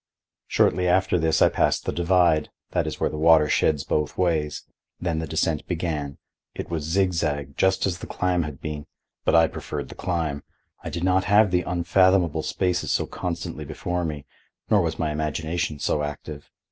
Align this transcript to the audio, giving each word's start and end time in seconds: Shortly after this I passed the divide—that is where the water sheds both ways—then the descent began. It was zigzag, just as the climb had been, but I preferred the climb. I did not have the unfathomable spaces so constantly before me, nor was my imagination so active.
Shortly 0.47 0.87
after 0.87 1.19
this 1.19 1.43
I 1.43 1.49
passed 1.49 1.85
the 1.85 1.91
divide—that 1.91 2.87
is 2.87 2.99
where 2.99 3.11
the 3.11 3.19
water 3.19 3.47
sheds 3.47 3.83
both 3.83 4.17
ways—then 4.17 5.19
the 5.19 5.27
descent 5.27 5.67
began. 5.67 6.17
It 6.55 6.71
was 6.71 6.85
zigzag, 6.85 7.55
just 7.55 7.85
as 7.85 7.99
the 7.99 8.07
climb 8.07 8.41
had 8.41 8.59
been, 8.59 8.87
but 9.25 9.35
I 9.35 9.45
preferred 9.47 9.89
the 9.89 9.93
climb. 9.93 10.41
I 10.83 10.89
did 10.89 11.03
not 11.03 11.25
have 11.25 11.51
the 11.51 11.61
unfathomable 11.61 12.41
spaces 12.41 12.91
so 12.91 13.05
constantly 13.05 13.63
before 13.63 14.03
me, 14.03 14.25
nor 14.71 14.81
was 14.81 14.97
my 14.97 15.11
imagination 15.11 15.77
so 15.77 16.01
active. 16.01 16.49